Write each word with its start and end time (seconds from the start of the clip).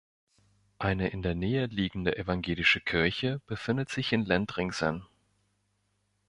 Eine 0.79 1.09
in 1.09 1.21
der 1.21 1.35
Nähe 1.35 1.67
liegende 1.67 2.17
evangelische 2.17 2.81
Kirche 2.81 3.39
befindet 3.45 3.89
sich 3.89 4.11
in 4.11 4.25
Lendringsen. 4.25 5.05